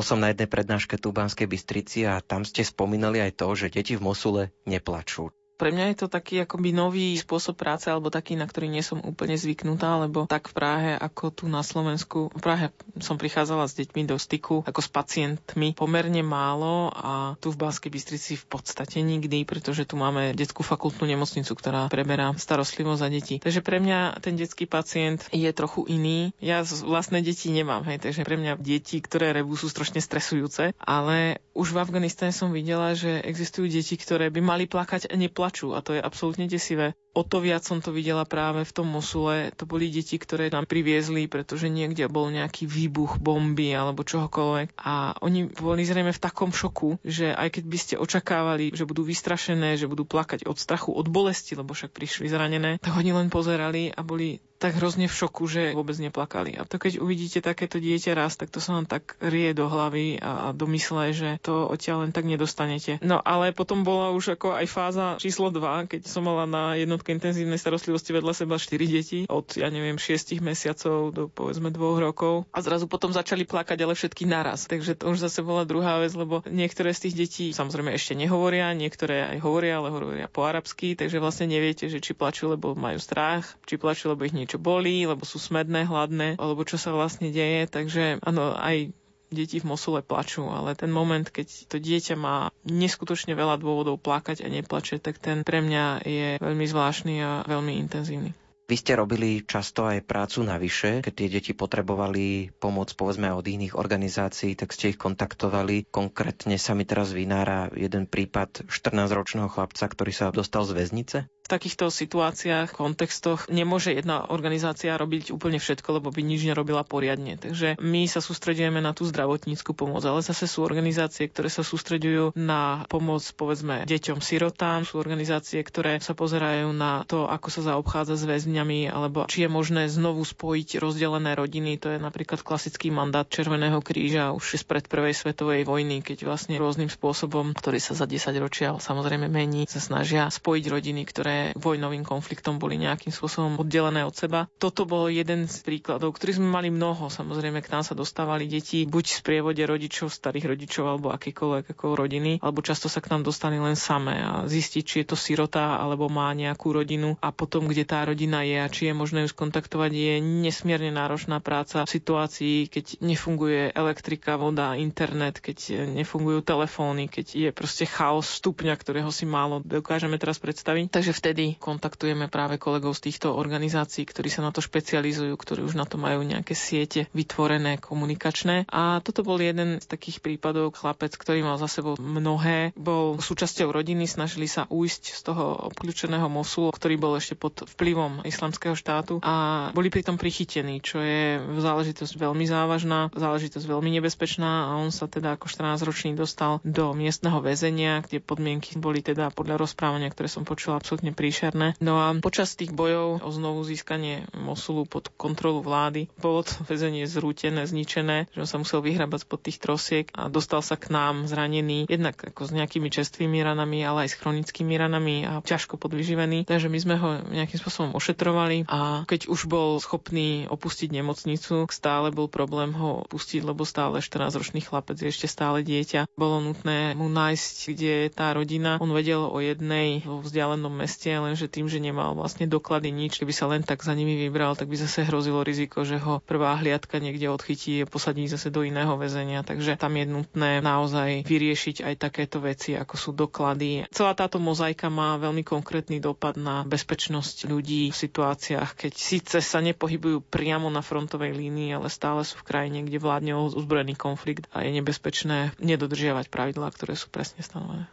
[0.00, 3.52] Bol som na jednej prednáške tu v Banskej Bystrici a tam ste spomínali aj to,
[3.52, 5.28] že deti v Mosule neplačú.
[5.60, 8.96] Pre mňa je to taký akoby nový spôsob práce, alebo taký, na ktorý nie som
[9.04, 13.76] úplne zvyknutá, lebo tak v Prahe, ako tu na Slovensku, v Prahe som prichádzala s
[13.76, 19.04] deťmi do styku, ako s pacientmi, pomerne málo a tu v Banskej Bystrici v podstate
[19.04, 23.36] nikdy, pretože tu máme detskú fakultnú nemocnicu, ktorá preberá starostlivosť za deti.
[23.36, 26.32] Takže pre mňa ten detský pacient je trochu iný.
[26.40, 31.44] Ja vlastné deti nemám, hej, takže pre mňa deti, ktoré rebú, sú strašne stresujúce, ale
[31.52, 35.74] už v Afganistane som videla, že existujú deti, ktoré by mali plakať a neplakať plačú
[35.74, 36.94] a to je absolútne desivé.
[37.10, 39.50] O to viac som to videla práve v tom Mosule.
[39.58, 44.78] To boli deti, ktoré nám priviezli, pretože niekde bol nejaký výbuch bomby alebo čohokoľvek.
[44.78, 49.02] A oni boli zrejme v takom šoku, že aj keď by ste očakávali, že budú
[49.02, 53.26] vystrašené, že budú plakať od strachu, od bolesti, lebo však prišli zranené, tak oni len
[53.26, 56.52] pozerali a boli tak hrozne v šoku, že vôbec neplakali.
[56.60, 60.20] A to keď uvidíte takéto dieťa raz, tak to sa vám tak rie do hlavy
[60.20, 63.00] a do mysle, že to odtiaľ len tak nedostanete.
[63.00, 67.16] No ale potom bola už ako aj fáza číslo 2, keď som mala na jednotke
[67.16, 72.44] intenzívnej starostlivosti vedľa seba 4 deti od, ja neviem, 6 mesiacov do povedzme 2 rokov.
[72.52, 74.68] A zrazu potom začali plakať, ale všetky naraz.
[74.68, 78.76] Takže to už zase bola druhá vec, lebo niektoré z tých detí samozrejme ešte nehovoria,
[78.76, 83.00] niektoré aj hovoria, ale hovoria po arabsky, takže vlastne neviete, že či plačú, lebo majú
[83.00, 87.32] strach, či plačú, lebo ich niečo bolí, lebo sú smedné, hladné, alebo čo sa vlastne
[87.32, 87.64] deje.
[87.64, 88.92] Takže áno, aj
[89.30, 94.44] deti v Mosule plačú, ale ten moment, keď to dieťa má neskutočne veľa dôvodov plakať
[94.44, 98.34] a neplače, tak ten pre mňa je veľmi zvláštny a veľmi intenzívny.
[98.70, 103.74] Vy ste robili často aj prácu navyše, keď tie deti potrebovali pomoc povedzme od iných
[103.74, 105.90] organizácií, tak ste ich kontaktovali.
[105.90, 111.90] Konkrétne sa mi teraz vynára jeden prípad 14-ročného chlapca, ktorý sa dostal z väznice takýchto
[111.90, 117.34] situáciách, kontextoch nemôže jedna organizácia robiť úplne všetko, lebo by nič nerobila poriadne.
[117.34, 122.36] Takže my sa sústredujeme na tú zdravotníckú pomoc, ale zase sú organizácie, ktoré sa sústredujú
[122.38, 128.14] na pomoc povedzme deťom sirotám, sú organizácie, ktoré sa pozerajú na to, ako sa zaobchádza
[128.20, 131.80] s väzňami, alebo či je možné znovu spojiť rozdelené rodiny.
[131.80, 136.92] To je napríklad klasický mandát Červeného kríža už spred prvej svetovej vojny, keď vlastne rôznym
[136.92, 142.60] spôsobom, ktorý sa za 10 ročia samozrejme mení, sa snažia spojiť rodiny, ktoré vojnovým konfliktom
[142.60, 144.50] boli nejakým spôsobom oddelené od seba.
[144.58, 147.08] Toto bol jeden z príkladov, ktorých sme mali mnoho.
[147.08, 151.86] Samozrejme, k nám sa dostávali deti buď v sprievode rodičov, starých rodičov alebo akýkoľvek ako
[151.96, 155.78] rodiny, alebo často sa k nám dostali len samé a zistiť, či je to sirota
[155.78, 159.28] alebo má nejakú rodinu a potom, kde tá rodina je a či je možné ju
[159.30, 167.06] skontaktovať, je nesmierne náročná práca v situácii, keď nefunguje elektrika, voda, internet, keď nefungujú telefóny,
[167.06, 170.90] keď je proste chaos stupňa, ktorého si málo dokážeme teraz predstaviť.
[170.90, 175.62] Takže vtedy vtedy kontaktujeme práve kolegov z týchto organizácií, ktorí sa na to špecializujú, ktorí
[175.62, 178.66] už na to majú nejaké siete vytvorené, komunikačné.
[178.66, 183.70] A toto bol jeden z takých prípadov, chlapec, ktorý mal za sebou mnohé, bol súčasťou
[183.70, 189.22] rodiny, snažili sa újsť z toho obklúčeného mosu, ktorý bol ešte pod vplyvom islamského štátu.
[189.22, 194.74] A boli pritom prichytení, čo je záležitosť veľmi závažná, záležitosť veľmi nebezpečná.
[194.74, 199.62] A on sa teda ako 14-ročný dostal do miestneho väzenia, kde podmienky boli teda podľa
[199.62, 201.76] rozprávania, ktoré som počula absolútne príšerné.
[201.84, 207.04] No a počas tých bojov o znovu získanie Mosulu pod kontrolu vlády bolo to väzenie
[207.04, 211.28] zrútené, zničené, že on sa musel vyhrabať spod tých trosiek a dostal sa k nám
[211.28, 216.48] zranený, jednak ako s nejakými čerstvými ranami, ale aj s chronickými ranami a ťažko podvyživený.
[216.48, 222.14] Takže my sme ho nejakým spôsobom ošetrovali a keď už bol schopný opustiť nemocnicu, stále
[222.14, 226.08] bol problém ho opustiť, lebo stále 14-ročný chlapec je ešte stále dieťa.
[226.16, 228.76] Bolo nutné mu nájsť, kde je tá rodina.
[228.78, 233.16] On vedel o jednej vo vzdialenom meste, šťastie, lenže tým, že nemal vlastne doklady nič,
[233.16, 236.60] keby sa len tak za nimi vybral, tak by zase hrozilo riziko, že ho prvá
[236.60, 239.40] hliadka niekde odchytí a posadí zase do iného väzenia.
[239.40, 243.88] Takže tam je nutné naozaj vyriešiť aj takéto veci, ako sú doklady.
[243.88, 249.64] Celá táto mozaika má veľmi konkrétny dopad na bezpečnosť ľudí v situáciách, keď síce sa
[249.64, 254.68] nepohybujú priamo na frontovej línii, ale stále sú v krajine, kde vládne ozbrojený konflikt a
[254.68, 257.88] je nebezpečné nedodržiavať pravidlá, ktoré sú presne stanovené.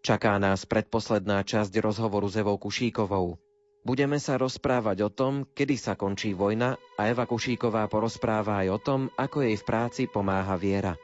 [0.00, 3.36] Čaká nás predposledná časť rozhovoru s Evou Kušíkovou.
[3.84, 8.78] Budeme sa rozprávať o tom, kedy sa končí vojna a Eva Kušíková porozpráva aj o
[8.80, 10.96] tom, ako jej v práci pomáha viera.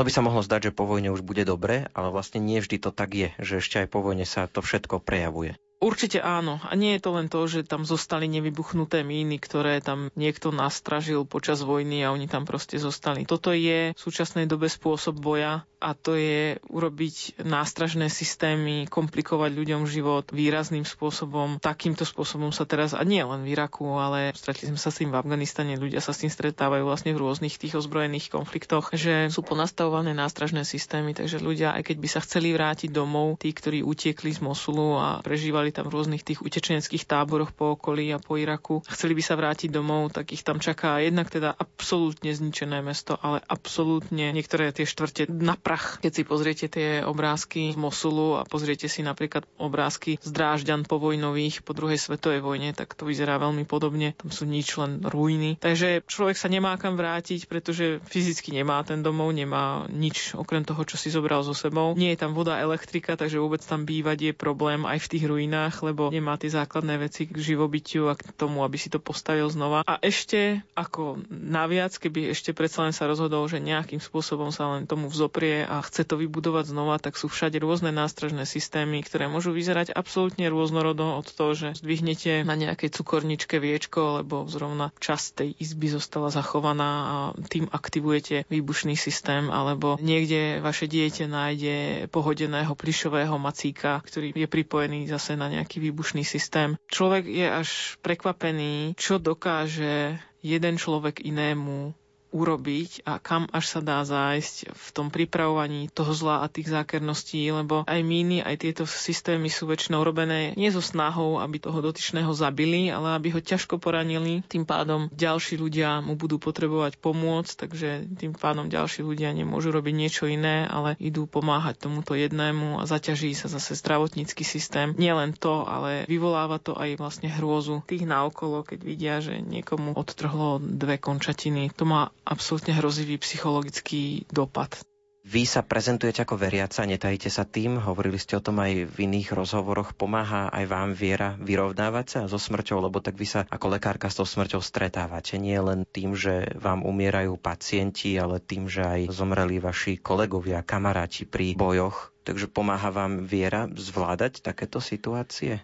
[0.00, 2.80] Ono by sa mohlo zdať, že po vojne už bude dobre, ale vlastne nie vždy
[2.80, 5.60] to tak je, že ešte aj po vojne sa to všetko prejavuje.
[5.90, 6.62] Určite áno.
[6.62, 11.26] A nie je to len to, že tam zostali nevybuchnuté míny, ktoré tam niekto nastražil
[11.26, 13.26] počas vojny a oni tam proste zostali.
[13.26, 19.88] Toto je v súčasnej dobe spôsob boja a to je urobiť nástražné systémy, komplikovať ľuďom
[19.88, 21.56] život výrazným spôsobom.
[21.56, 25.08] Takýmto spôsobom sa teraz, a nie len v Iraku, ale stretli sme sa s tým
[25.08, 29.40] v Afganistane, ľudia sa s tým stretávajú vlastne v rôznych tých ozbrojených konfliktoch, že sú
[29.40, 34.36] ponastavované nástražné systémy, takže ľudia, aj keď by sa chceli vrátiť domov, tí, ktorí utiekli
[34.36, 38.82] z Mosulu a prežívali tam v rôznych tých utečeneckých táboroch po okolí a po Iraku,
[38.88, 43.40] chceli by sa vrátiť domov, tak ich tam čaká jednak teda absolútne zničené mesto, ale
[43.46, 46.00] absolútne niektoré tie štvrte na prach.
[46.00, 51.62] Keď si pozriete tie obrázky z Mosulu a pozriete si napríklad obrázky z Drážďan povojnových
[51.62, 54.16] po druhej svetovej vojne, tak to vyzerá veľmi podobne.
[54.16, 55.60] Tam sú nič len ruiny.
[55.60, 60.82] Takže človek sa nemá kam vrátiť, pretože fyzicky nemá ten domov, nemá nič okrem toho,
[60.84, 61.92] čo si zobral so sebou.
[61.94, 65.69] Nie je tam voda, elektrika, takže vôbec tam bývať je problém aj v tých ruinách
[65.70, 69.46] dniach, lebo nemá tie základné veci k živobytiu a k tomu, aby si to postavil
[69.46, 69.86] znova.
[69.86, 74.90] A ešte ako naviac, keby ešte predsa len sa rozhodol, že nejakým spôsobom sa len
[74.90, 79.54] tomu vzoprie a chce to vybudovať znova, tak sú všade rôzne nástražné systémy, ktoré môžu
[79.54, 85.48] vyzerať absolútne rôznorodo od toho, že zdvihnete na nejakej cukorničke viečko, lebo zrovna časť tej
[85.62, 87.14] izby zostala zachovaná a
[87.46, 91.76] tým aktivujete výbušný systém, alebo niekde vaše dieťa nájde
[92.10, 96.80] pohodeného plišového macíka, ktorý je pripojený zase na nejaký výbušný systém.
[96.88, 101.92] Človek je až prekvapený, čo dokáže jeden človek inému
[102.30, 107.50] urobiť a kam až sa dá zájsť v tom pripravovaní toho zla a tých zákerností,
[107.50, 112.30] lebo aj míny, aj tieto systémy sú väčšinou robené nie so snahou, aby toho dotyčného
[112.32, 114.46] zabili, ale aby ho ťažko poranili.
[114.46, 119.94] Tým pádom ďalší ľudia mu budú potrebovať pomôcť, takže tým pádom ďalší ľudia nemôžu robiť
[119.94, 124.94] niečo iné, ale idú pomáhať tomuto jednému a zaťaží sa zase zdravotnícky systém.
[124.94, 130.62] Nielen to, ale vyvoláva to aj vlastne hrôzu tých naokolo, keď vidia, že niekomu odtrhlo
[130.62, 131.72] dve končatiny.
[131.74, 134.80] To má absolútne hrozivý psychologický dopad.
[135.20, 139.36] Vy sa prezentujete ako veriaca, netajíte sa tým, hovorili ste o tom aj v iných
[139.36, 144.08] rozhovoroch, pomáha aj vám viera vyrovnávať sa so smrťou, lebo tak vy sa ako lekárka
[144.08, 145.36] s tou smrťou stretávate.
[145.36, 151.28] Nie len tým, že vám umierajú pacienti, ale tým, že aj zomreli vaši kolegovia, kamaráti
[151.28, 152.16] pri bojoch.
[152.24, 155.60] Takže pomáha vám viera zvládať takéto situácie?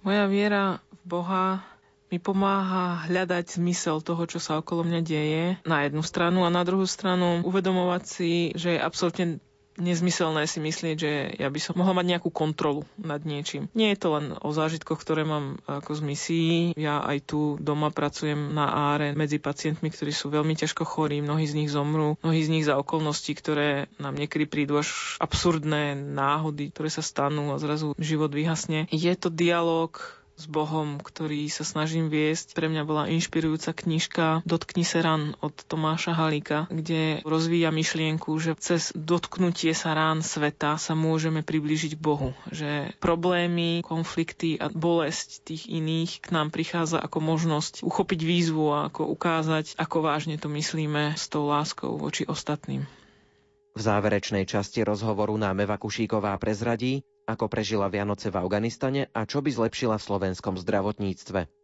[0.00, 1.60] Moja viera v Boha
[2.10, 6.66] mi pomáha hľadať zmysel toho, čo sa okolo mňa deje na jednu stranu a na
[6.66, 9.38] druhú stranu uvedomovať si, že je absolútne
[9.80, 13.72] nezmyselné si myslieť, že ja by som mohla mať nejakú kontrolu nad niečím.
[13.72, 16.54] Nie je to len o zážitkoch, ktoré mám ako z misií.
[16.76, 21.48] Ja aj tu doma pracujem na áre medzi pacientmi, ktorí sú veľmi ťažko chorí, mnohí
[21.48, 26.70] z nich zomrú, mnohí z nich za okolnosti, ktoré nám niekedy prídu až absurdné náhody,
[26.70, 28.86] ktoré sa stanú a zrazu život vyhasne.
[28.92, 32.56] Je to dialog s Bohom, ktorý sa snažím viesť.
[32.56, 38.56] Pre mňa bola inšpirujúca knižka Dotkni sa ran od Tomáša Halíka, kde rozvíja myšlienku, že
[38.56, 42.32] cez dotknutie sa rán sveta sa môžeme priblížiť Bohu.
[42.48, 48.78] Že problémy, konflikty a bolesť tých iných k nám prichádza ako možnosť uchopiť výzvu a
[48.88, 52.88] ako ukázať, ako vážne to myslíme s tou láskou voči ostatným.
[53.70, 59.44] V záverečnej časti rozhovoru nám Eva Kušíková prezradí, ako prežila Vianoce v Afganistane a čo
[59.44, 61.59] by zlepšila v slovenskom zdravotníctve.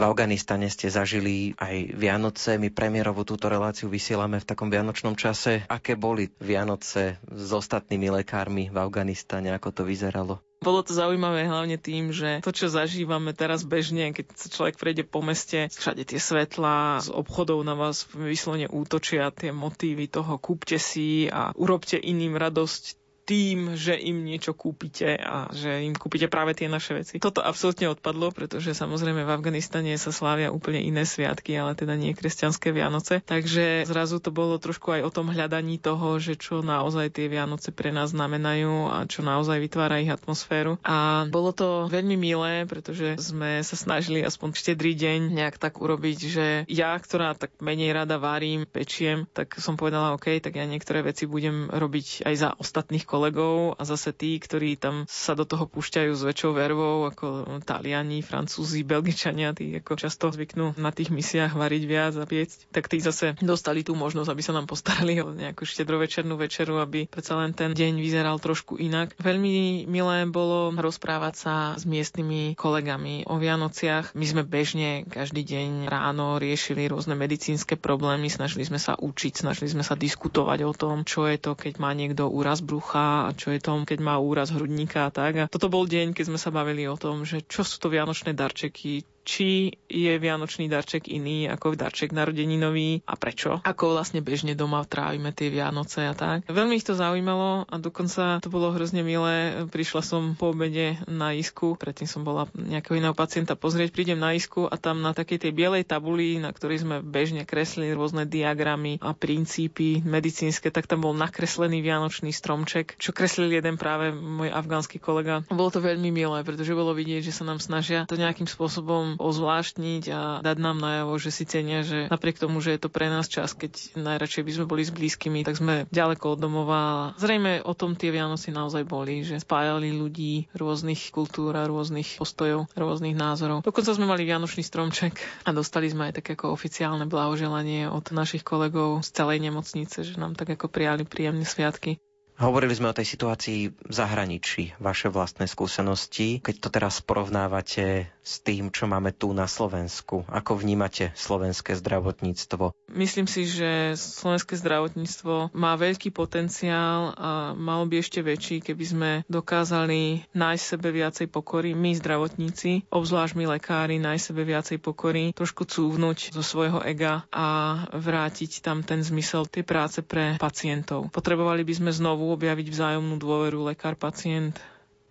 [0.00, 2.56] V Afganistane ste zažili aj Vianoce.
[2.56, 5.68] My premiérovú túto reláciu vysielame v takom vianočnom čase.
[5.68, 9.52] Aké boli Vianoce s ostatnými lekármi v Afganistane?
[9.52, 10.40] Ako to vyzeralo?
[10.60, 15.08] Bolo to zaujímavé hlavne tým, že to, čo zažívame teraz bežne, keď sa človek prejde
[15.08, 20.76] po meste, všade tie svetlá z obchodov na vás vyslovene útočia, tie motívy toho kúpte
[20.76, 22.99] si a urobte iným radosť,
[23.30, 27.22] tým, že im niečo kúpite a že im kúpite práve tie naše veci.
[27.22, 32.10] Toto absolútne odpadlo, pretože samozrejme v Afganistane sa slávia úplne iné sviatky, ale teda nie
[32.10, 33.22] kresťanské Vianoce.
[33.22, 37.70] Takže zrazu to bolo trošku aj o tom hľadaní toho, že čo naozaj tie Vianoce
[37.70, 40.82] pre nás znamenajú a čo naozaj vytvára ich atmosféru.
[40.82, 46.18] A bolo to veľmi milé, pretože sme sa snažili aspoň štedrý deň nejak tak urobiť,
[46.26, 51.06] že ja, ktorá tak menej rada varím, pečiem, tak som povedala, OK, tak ja niektoré
[51.06, 55.44] veci budem robiť aj za ostatných kolegov kolegov a zase tí, ktorí tam sa do
[55.44, 61.12] toho púšťajú s väčšou vervou, ako Taliani, Francúzi, Belgičania, tí ako často zvyknú na tých
[61.12, 65.20] misiách variť viac a piecť, tak tí zase dostali tú možnosť, aby sa nám postarali
[65.20, 69.12] o nejakú štedrovečernú večeru, aby predsa len ten deň vyzeral trošku inak.
[69.20, 74.16] Veľmi milé bolo rozprávať sa s miestnymi kolegami o Vianociach.
[74.16, 79.68] My sme bežne každý deň ráno riešili rôzne medicínske problémy, snažili sme sa učiť, snažili
[79.68, 83.50] sme sa diskutovať o tom, čo je to, keď má niekto úraz brucha, a čo
[83.50, 85.32] je tom, keď má úraz hrudníka a tak.
[85.36, 88.32] A toto bol deň, keď sme sa bavili o tom, že čo sú to vianočné
[88.32, 93.62] darčeky, či je vianočný darček iný ako darček narodeninový a prečo.
[93.62, 96.50] Ako vlastne bežne doma trávime tie Vianoce a tak.
[96.50, 99.62] Veľmi ich to zaujímalo a dokonca to bolo hrozne milé.
[99.70, 104.34] Prišla som po obede na isku, predtým som bola nejakého iného pacienta pozrieť, prídem na
[104.34, 108.98] isku a tam na takej tej bielej tabuli, na ktorej sme bežne kreslili rôzne diagramy
[108.98, 114.98] a princípy medicínske, tak tam bol nakreslený vianočný stromček, čo kreslil jeden práve môj afgánsky
[114.98, 115.46] kolega.
[115.46, 120.04] Bolo to veľmi milé, pretože bolo vidieť, že sa nám snažia to nejakým spôsobom ozvláštniť
[120.10, 123.28] a dať nám najavo, že si cenia, že napriek tomu, že je to pre nás
[123.28, 126.80] čas, keď najradšej by sme boli s blízkymi, tak sme ďaleko od domova.
[127.20, 132.72] Zrejme o tom tie Vianoci naozaj boli, že spájali ľudí rôznych kultúr a rôznych postojov,
[132.72, 133.62] rôznych názorov.
[133.62, 138.42] Dokonca sme mali Vianočný stromček a dostali sme aj také ako oficiálne blahoželanie od našich
[138.42, 142.00] kolegov z celej nemocnice, že nám tak ako prijali príjemné sviatky.
[142.40, 146.40] Hovorili sme o tej situácii v zahraničí, vaše vlastné skúsenosti.
[146.40, 152.72] Keď to teraz porovnávate s tým, čo máme tu na Slovensku, ako vnímate slovenské zdravotníctvo?
[152.96, 159.10] Myslím si, že slovenské zdravotníctvo má veľký potenciál a malo by ešte väčší, keby sme
[159.28, 161.76] dokázali nájsť sebe viacej pokory.
[161.76, 167.76] My, zdravotníci, obzvlášť my lekári, nájsť sebe viacej pokory, trošku cúvnuť zo svojho ega a
[167.92, 171.12] vrátiť tam ten zmysel tej práce pre pacientov.
[171.12, 174.58] Potrebovali by sme znovu objaviť vzájomnú dôveru lekár-pacient.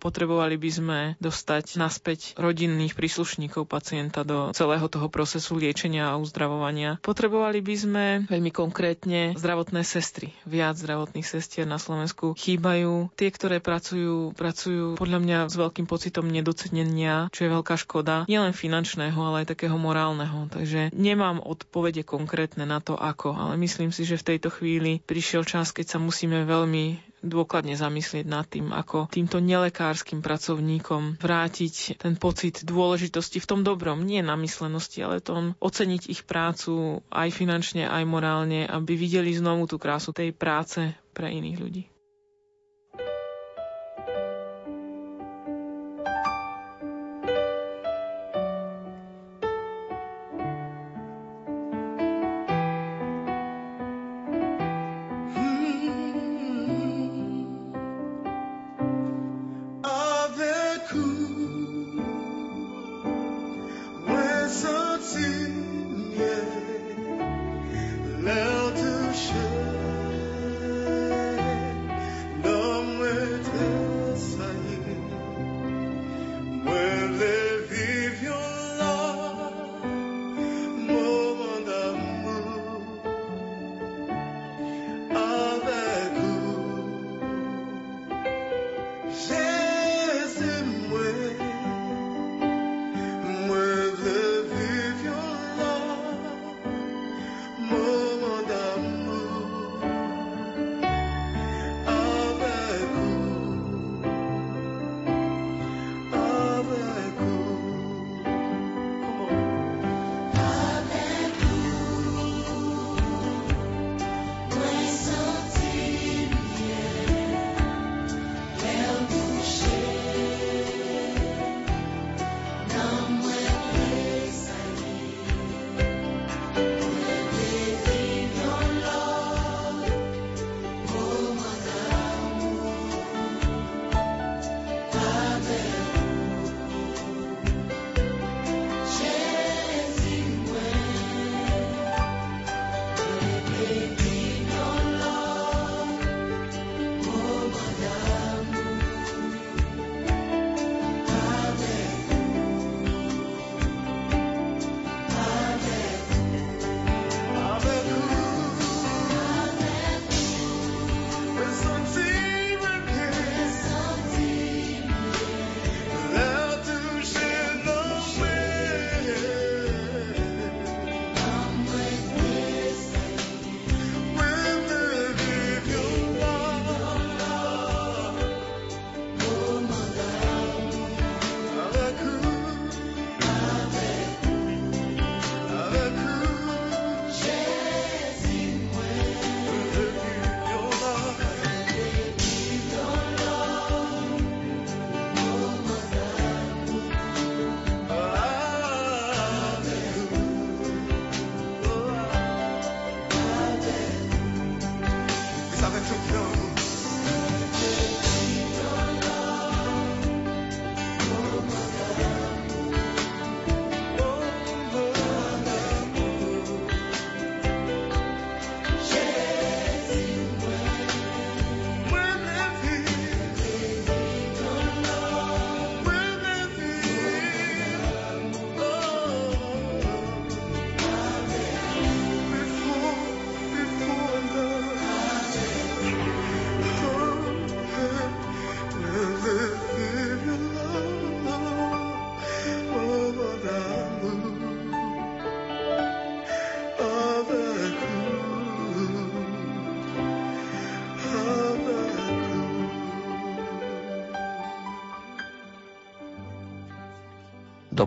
[0.00, 6.96] Potrebovali by sme dostať naspäť rodinných príslušníkov pacienta do celého toho procesu liečenia a uzdravovania.
[7.04, 10.32] Potrebovali by sme veľmi konkrétne zdravotné sestry.
[10.48, 13.12] Viac zdravotných sestier na Slovensku chýbajú.
[13.12, 18.24] Tie, ktoré pracujú, pracujú podľa mňa s veľkým pocitom nedocenenia, čo je veľká škoda.
[18.24, 20.48] Nielen finančného, ale aj takého morálneho.
[20.48, 25.44] Takže nemám odpovede konkrétne na to, ako, ale myslím si, že v tejto chvíli prišiel
[25.44, 32.16] čas, keď sa musíme veľmi dôkladne zamyslieť nad tým, ako týmto nelekárskym pracovníkom vrátiť ten
[32.16, 38.04] pocit dôležitosti v tom dobrom, nie namyslenosti, ale tom oceniť ich prácu aj finančne, aj
[38.08, 40.80] morálne, aby videli znovu tú krásu tej práce
[41.12, 41.84] pre iných ľudí.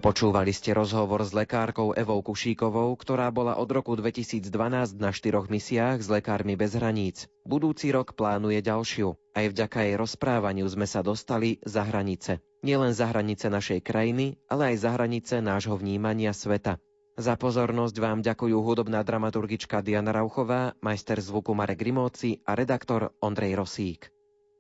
[0.04, 6.04] Dopočúvali ste rozhovor s lekárkou Evou Kušíkovou, ktorá bola od roku 2012 na štyroch misiách
[6.04, 7.32] s Lekármi bez hraníc.
[7.48, 9.16] Budúci rok plánuje ďalšiu.
[9.32, 12.44] Aj vďaka jej rozprávaniu sme sa dostali za hranice.
[12.68, 16.84] Nielen za hranice našej krajiny, ale aj za hranice nášho vnímania sveta.
[17.16, 23.56] Za pozornosť vám ďakujú hudobná dramaturgička Diana Rauchová, majster zvuku Marek Rimóci a redaktor Ondrej
[23.56, 24.12] Rosík.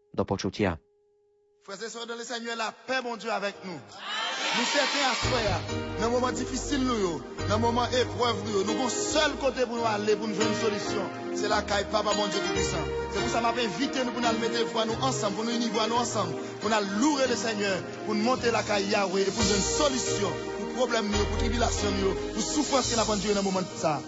[0.08, 0.80] Do počutia.
[1.68, 4.23] Frères et le Seigneur, la paix, mon Dieu, avec nous.
[4.56, 5.39] Nous certains à soi,
[5.99, 10.16] dans moment difficile, nous, dans moment épreuve, nous, nous avons seul côté pour nous aller,
[10.16, 11.04] pour nous faire une solution.
[11.36, 12.78] C'est la caille, papa, mon Dieu tout-puissant.
[13.14, 15.51] C'est pour ça que m'a invité nous pour nous mettre foi nous ensemble, pour nous
[15.51, 19.32] unir nous ensemble, pour nous louer le Seigneur, pour nous monter la caille Yahweh et
[19.32, 20.30] pour nous une solution
[20.74, 21.89] pour problème, pour tribulation,
[22.34, 24.01] pour souffrance qu'il a Dieu dans le moment de ça.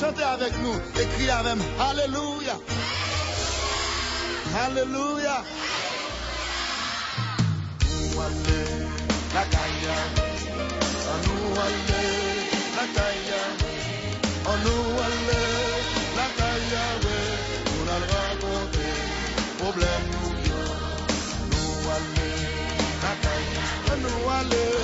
[0.00, 1.62] Chantez avec nous et criez avec nous.
[1.80, 2.58] Alléluia.
[4.56, 5.42] Alléluia.
[8.16, 8.93] la
[9.34, 9.96] Nakaya,
[11.12, 12.02] Anouale,
[12.76, 13.40] Nakaya,
[14.52, 15.42] Anouale,
[16.18, 17.16] Nakaya, we,
[17.66, 18.88] nou nan rakote,
[19.58, 20.62] problem nou yo.
[21.42, 22.30] Anouale,
[23.02, 23.66] Nakaya,
[23.96, 24.83] Anouale,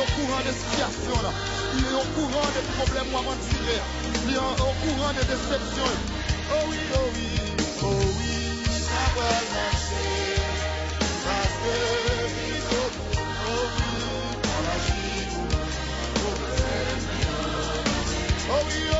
[0.00, 1.20] au courant des situations.
[1.76, 3.80] Il est au courant des problèmes avant de tirer.
[4.28, 5.94] Il est au courant des déceptions.
[6.52, 7.28] Oh oui, oh oui,
[7.82, 7.86] oh
[8.18, 10.36] oui, ça va marcher.
[11.24, 11.74] Parce que
[12.72, 13.10] oh, oui.
[18.52, 18.99] Oh oui, oh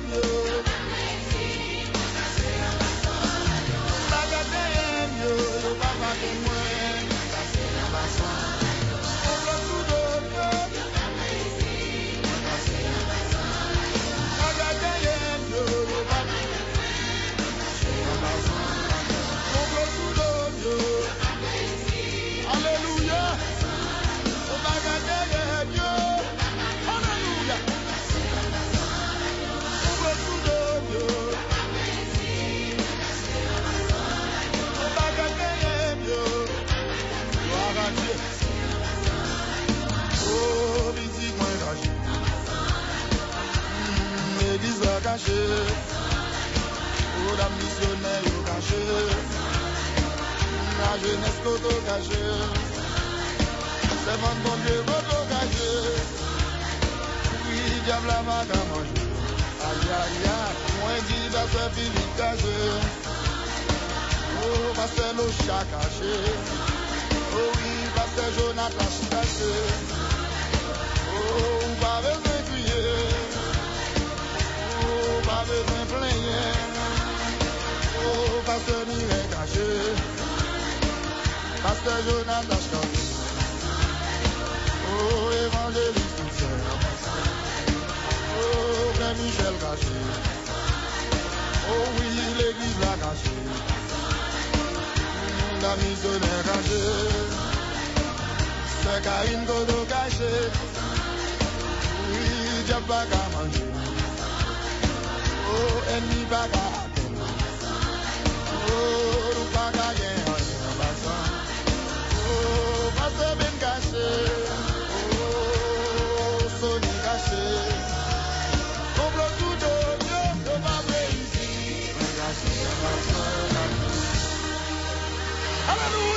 [6.13, 6.50] talking